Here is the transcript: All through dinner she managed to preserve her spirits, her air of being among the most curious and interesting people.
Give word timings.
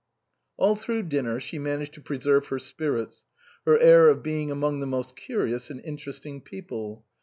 All 0.57 0.75
through 0.75 1.03
dinner 1.03 1.39
she 1.39 1.59
managed 1.59 1.93
to 1.93 2.01
preserve 2.01 2.47
her 2.47 2.57
spirits, 2.57 3.23
her 3.67 3.77
air 3.77 4.09
of 4.09 4.23
being 4.23 4.49
among 4.49 4.79
the 4.79 4.87
most 4.87 5.15
curious 5.15 5.69
and 5.69 5.79
interesting 5.81 6.41
people. 6.41 7.05